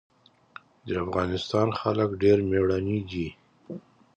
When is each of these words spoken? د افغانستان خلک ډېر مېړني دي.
د 0.87 0.89
افغانستان 1.05 1.67
خلک 1.79 2.09
ډېر 2.21 2.37
مېړني 2.49 2.99
دي. 3.09 3.27